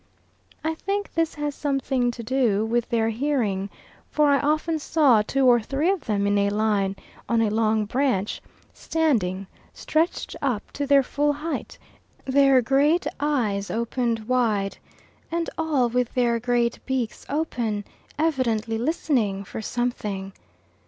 [0.63, 3.69] I think this has something to do with their hearing,
[4.09, 6.95] for I often saw two or three of them in a line
[7.29, 8.41] on a long branch,
[8.73, 9.45] standing,
[9.75, 11.77] stretched up to their full height,
[12.25, 14.75] their great eyes opened wide,
[15.31, 17.83] and all with their great beaks open,
[18.17, 20.33] evidently listening for something.